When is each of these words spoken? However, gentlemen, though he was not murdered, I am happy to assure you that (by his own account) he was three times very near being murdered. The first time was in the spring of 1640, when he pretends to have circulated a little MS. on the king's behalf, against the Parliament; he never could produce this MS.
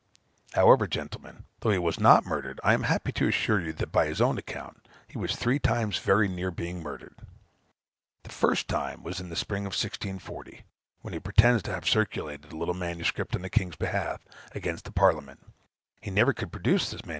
However, 0.53 0.87
gentlemen, 0.87 1.45
though 1.59 1.69
he 1.69 1.77
was 1.77 1.99
not 1.99 2.25
murdered, 2.25 2.59
I 2.63 2.73
am 2.73 2.81
happy 2.81 3.11
to 3.11 3.27
assure 3.27 3.61
you 3.61 3.71
that 3.73 3.91
(by 3.91 4.07
his 4.07 4.19
own 4.19 4.39
account) 4.39 4.87
he 5.07 5.19
was 5.19 5.35
three 5.35 5.59
times 5.59 5.99
very 5.99 6.27
near 6.27 6.49
being 6.49 6.81
murdered. 6.81 7.13
The 8.23 8.31
first 8.31 8.67
time 8.67 9.03
was 9.03 9.19
in 9.19 9.29
the 9.29 9.35
spring 9.35 9.67
of 9.67 9.73
1640, 9.73 10.63
when 11.01 11.13
he 11.13 11.19
pretends 11.19 11.61
to 11.63 11.71
have 11.71 11.87
circulated 11.87 12.51
a 12.51 12.57
little 12.57 12.73
MS. 12.73 13.11
on 13.35 13.43
the 13.43 13.49
king's 13.51 13.75
behalf, 13.75 14.25
against 14.53 14.85
the 14.85 14.91
Parliament; 14.91 15.39
he 16.01 16.09
never 16.09 16.33
could 16.33 16.51
produce 16.51 16.89
this 16.89 17.05
MS. 17.05 17.09